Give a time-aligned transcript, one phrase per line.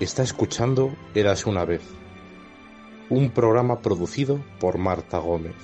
[0.00, 1.82] Está escuchando Érase una vez,
[3.10, 5.56] un programa producido por Marta Gómez.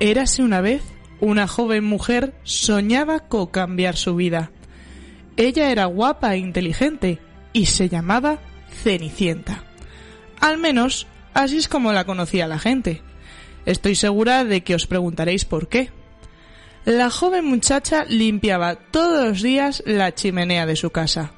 [0.00, 0.82] Érase una vez
[1.20, 4.50] una joven mujer soñaba con cambiar su vida.
[5.36, 7.18] Ella era guapa e inteligente
[7.52, 8.38] y se llamaba
[8.82, 9.64] Cenicienta.
[10.40, 13.02] Al menos así es como la conocía la gente.
[13.66, 15.90] Estoy segura de que os preguntaréis por qué.
[16.84, 21.32] La joven muchacha limpiaba todos los días la chimenea de su casa,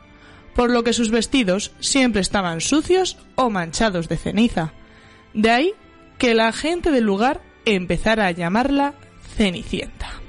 [0.54, 4.72] por lo que sus vestidos siempre estaban sucios o manchados de ceniza.
[5.34, 5.74] De ahí
[6.18, 8.94] que la gente del lugar empezara a llamarla
[9.36, 10.25] Cenicienta.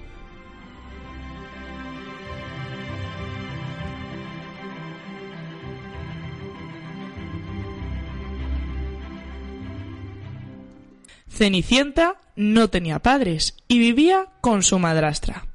[11.29, 15.47] Cenicienta no tenía padres y vivía con su madrastra,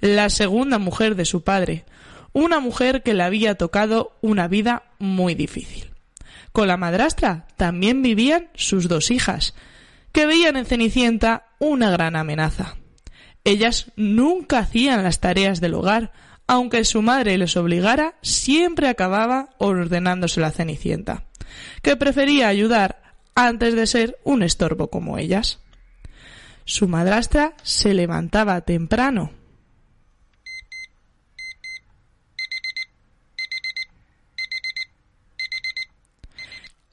[0.00, 1.84] la segunda mujer de su padre,
[2.32, 5.90] una mujer que le había tocado una vida muy difícil.
[6.52, 9.54] Con la madrastra también vivían sus dos hijas,
[10.12, 12.76] que veían en Cenicienta una gran amenaza.
[13.44, 16.12] Ellas nunca hacían las tareas del hogar,
[16.46, 21.24] aunque su madre les obligara, siempre acababa ordenándose la Cenicienta,
[21.82, 22.99] que prefería ayudar
[23.46, 25.60] antes de ser un estorbo como ellas.
[26.64, 29.32] Su madrastra se levantaba temprano.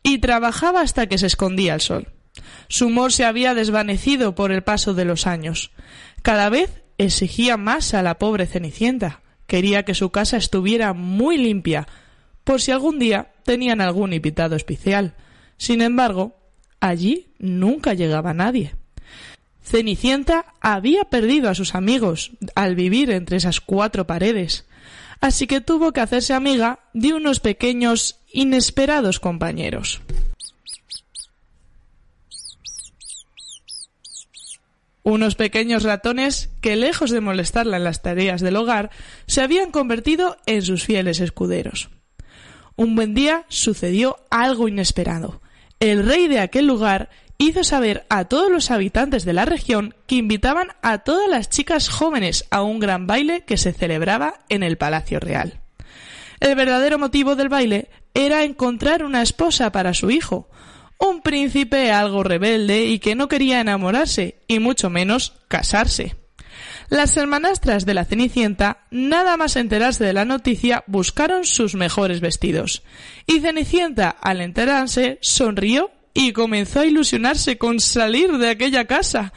[0.03, 2.13] Y trabajaba hasta que se escondía el sol.
[2.69, 5.71] Su humor se había desvanecido por el paso de los años.
[6.21, 9.21] Cada vez exigía más a la pobre Cenicienta.
[9.47, 11.87] Quería que su casa estuviera muy limpia,
[12.43, 15.15] por si algún día tenían algún invitado especial.
[15.57, 16.36] Sin embargo,
[16.79, 18.75] allí nunca llegaba nadie.
[19.63, 24.65] Cenicienta había perdido a sus amigos al vivir entre esas cuatro paredes,
[25.19, 30.01] así que tuvo que hacerse amiga de unos pequeños inesperados compañeros.
[35.03, 38.91] Unos pequeños ratones que, lejos de molestarla en las tareas del hogar,
[39.25, 41.89] se habían convertido en sus fieles escuderos.
[42.75, 45.41] Un buen día sucedió algo inesperado.
[45.79, 50.15] El rey de aquel lugar hizo saber a todos los habitantes de la región que
[50.15, 54.77] invitaban a todas las chicas jóvenes a un gran baile que se celebraba en el
[54.77, 55.61] Palacio Real.
[56.39, 60.49] El verdadero motivo del baile era encontrar una esposa para su hijo,
[60.97, 66.15] un príncipe algo rebelde y que no quería enamorarse, y mucho menos casarse.
[66.89, 72.83] Las hermanastras de la Cenicienta, nada más enterarse de la noticia, buscaron sus mejores vestidos.
[73.25, 79.33] Y Cenicienta, al enterarse, sonrió y comenzó a ilusionarse con salir de aquella casa,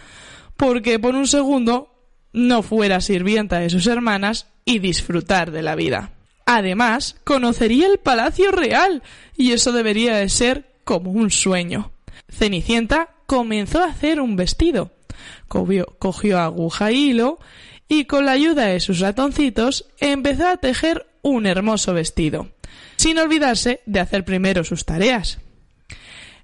[0.57, 1.93] porque por un segundo
[2.33, 6.13] no fuera sirvienta de sus hermanas y disfrutar de la vida.
[6.47, 9.03] Además, conocería el Palacio Real,
[9.37, 11.91] y eso debería de ser como un sueño.
[12.29, 14.93] Cenicienta comenzó a hacer un vestido.
[15.49, 17.39] Cogió, aguja y hilo
[17.89, 22.49] y con la ayuda de sus ratoncitos empezó a tejer un hermoso vestido,
[22.97, 25.39] sin olvidarse de hacer primero sus tareas.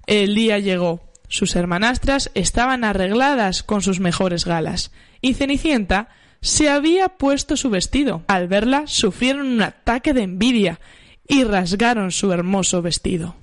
[0.05, 1.01] El día llegó.
[1.29, 6.09] Sus hermanastras estaban arregladas con sus mejores galas, y Cenicienta
[6.41, 8.23] se había puesto su vestido.
[8.27, 10.79] Al verla sufrieron un ataque de envidia
[11.27, 13.35] y rasgaron su hermoso vestido.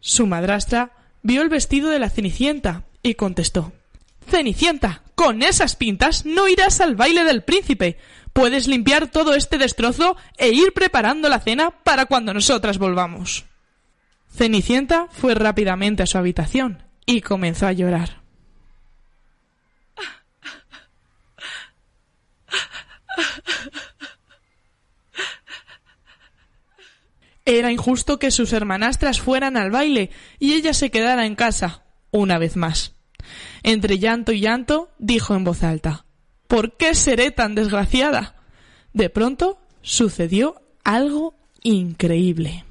[0.00, 0.92] Su madrastra
[1.24, 3.72] vio el vestido de la Cenicienta y contestó
[4.28, 7.98] Cenicienta, con esas pintas no irás al baile del príncipe.
[8.32, 13.44] Puedes limpiar todo este destrozo e ir preparando la cena para cuando nosotras volvamos.
[14.32, 18.22] Cenicienta fue rápidamente a su habitación y comenzó a llorar.
[27.44, 32.38] Era injusto que sus hermanastras fueran al baile y ella se quedara en casa, una
[32.38, 32.94] vez más.
[33.62, 36.04] Entre llanto y llanto, dijo en voz alta
[36.48, 38.36] ¿Por qué seré tan desgraciada?
[38.92, 42.64] De pronto sucedió algo increíble.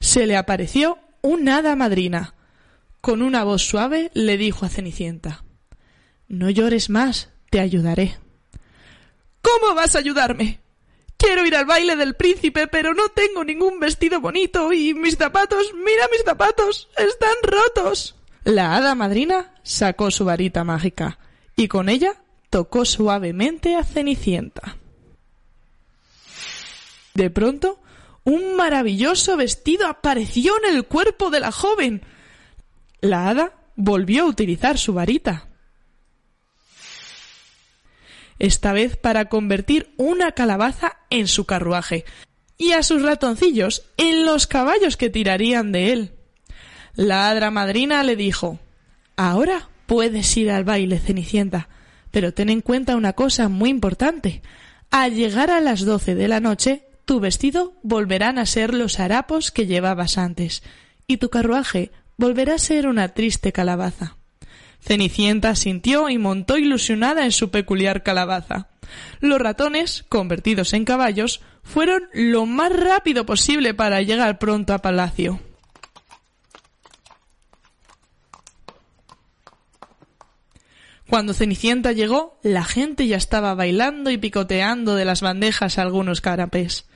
[0.00, 2.34] Se le apareció un hada madrina.
[3.00, 5.44] Con una voz suave le dijo a Cenicienta
[6.28, 8.18] No llores más, te ayudaré.
[9.42, 10.60] ¿Cómo vas a ayudarme?
[11.16, 15.72] Quiero ir al baile del príncipe, pero no tengo ningún vestido bonito y mis zapatos,
[15.74, 18.16] mira mis zapatos, están rotos.
[18.44, 21.18] La hada madrina sacó su varita mágica
[21.56, 24.78] y con ella tocó suavemente a Cenicienta.
[27.12, 27.80] De pronto,
[28.24, 32.02] un maravilloso vestido apareció en el cuerpo de la joven.
[33.02, 35.49] La hada volvió a utilizar su varita
[38.40, 42.04] esta vez para convertir una calabaza en su carruaje,
[42.58, 46.12] y a sus ratoncillos en los caballos que tirarían de él.
[46.94, 48.58] La hadra madrina le dijo
[49.16, 51.68] Ahora puedes ir al baile, Cenicienta,
[52.10, 54.42] pero ten en cuenta una cosa muy importante.
[54.90, 59.50] Al llegar a las doce de la noche, tu vestido volverán a ser los harapos
[59.50, 60.62] que llevabas antes,
[61.06, 64.16] y tu carruaje volverá a ser una triste calabaza.
[64.80, 68.68] Cenicienta sintió y montó ilusionada en su peculiar calabaza.
[69.20, 75.40] Los ratones, convertidos en caballos, fueron lo más rápido posible para llegar pronto a palacio.
[81.08, 86.86] Cuando Cenicienta llegó, la gente ya estaba bailando y picoteando de las bandejas algunos carapés.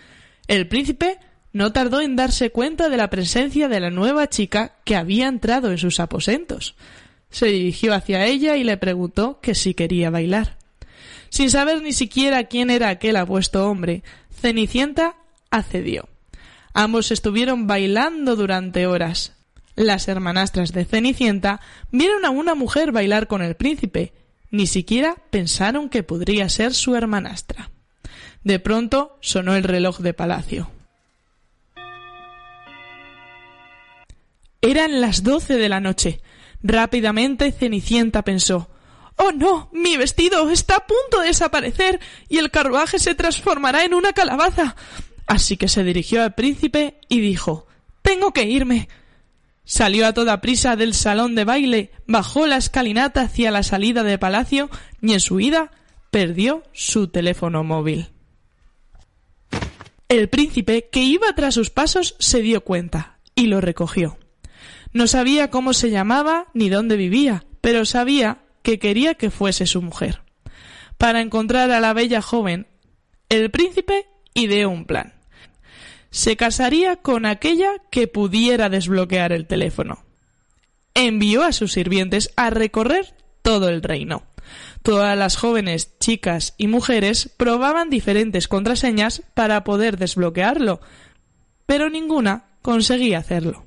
[0.47, 1.19] El príncipe
[1.53, 5.71] no tardó en darse cuenta de la presencia de la nueva chica que había entrado
[5.71, 6.77] en sus aposentos
[7.35, 10.57] se dirigió hacia ella y le preguntó que si quería bailar.
[11.31, 14.05] Sin saber ni siquiera quién era aquel apuesto hombre,
[14.41, 15.17] Cenicienta
[15.51, 16.09] accedió.
[16.75, 19.33] Ambos estuvieron bailando durante horas.
[19.75, 21.61] Las hermanastras de Cenicienta
[21.91, 24.13] vieron a una mujer bailar con el príncipe.
[24.53, 27.71] Ni siquiera pensaron que podría ser su hermanastra.
[28.45, 30.71] De pronto sonó el reloj de palacio.
[34.61, 36.21] Eran las doce de la noche.
[36.65, 38.71] Rápidamente Cenicienta pensó
[39.17, 39.69] Oh no.
[39.73, 44.75] mi vestido está a punto de desaparecer y el carruaje se transformará en una calabaza.
[45.27, 47.67] Así que se dirigió al príncipe y dijo
[48.03, 48.89] Tengo que irme.
[49.65, 54.19] Salió a toda prisa del salón de baile, bajó la escalinata hacia la salida del
[54.19, 54.69] palacio
[55.01, 55.71] y en su ida
[56.11, 58.09] perdió su teléfono móvil.
[60.09, 64.19] El príncipe, que iba tras sus pasos, se dio cuenta y lo recogió.
[64.95, 69.83] No sabía cómo se llamaba ni dónde vivía, pero sabía que quería que fuese su
[69.83, 70.23] mujer.
[70.99, 72.69] Para encontrar a la bella joven,
[73.29, 75.15] el príncipe ideó un plan.
[76.11, 80.05] Se casaría con aquella que pudiera desbloquear el teléfono.
[80.95, 84.23] Envió a sus sirvientes a recorrer todo el reino.
[84.85, 90.81] Todas las jóvenes, chicas y mujeres probaban diferentes contraseñas para poder desbloquearlo,
[91.67, 93.64] pero ninguna conseguía hacerlo.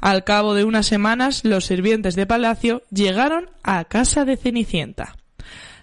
[0.00, 5.16] Al cabo de unas semanas, los sirvientes de palacio llegaron a casa de Cenicienta.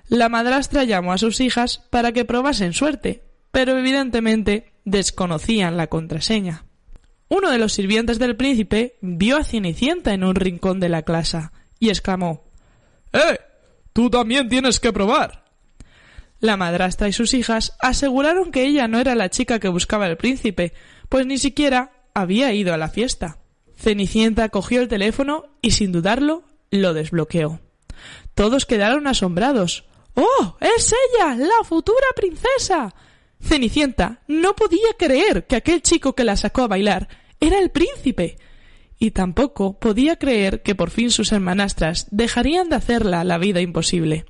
[0.09, 6.65] La madrastra llamó a sus hijas para que probasen suerte, pero evidentemente desconocían la contraseña.
[7.29, 11.49] Uno de los sirvientes del príncipe vio a Cenicienta en un rincón de la clase
[11.79, 12.45] y exclamó
[13.13, 13.39] ¡Eh!
[13.93, 15.43] Tú también tienes que probar.
[16.39, 20.17] La madrastra y sus hijas aseguraron que ella no era la chica que buscaba el
[20.17, 20.73] príncipe,
[21.09, 23.39] pues ni siquiera había ido a la fiesta.
[23.77, 27.61] Cenicienta cogió el teléfono y sin dudarlo lo desbloqueó.
[28.33, 29.85] Todos quedaron asombrados.
[30.15, 30.57] ¡Oh!
[30.59, 31.35] ¡Es ella!
[31.35, 32.93] ¡La futura princesa!
[33.39, 37.07] Cenicienta no podía creer que aquel chico que la sacó a bailar
[37.39, 38.37] era el príncipe.
[38.99, 44.25] Y tampoco podía creer que por fin sus hermanastras dejarían de hacerla la vida imposible.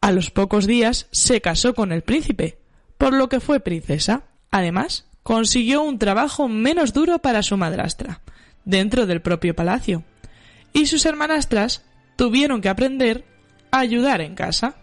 [0.00, 2.58] A los pocos días se casó con el príncipe,
[2.98, 4.24] por lo que fue princesa.
[4.50, 8.20] Además, consiguió un trabajo menos duro para su madrastra,
[8.64, 10.04] dentro del propio palacio,
[10.72, 13.24] y sus hermanastras tuvieron que aprender
[13.72, 14.76] a ayudar en casa.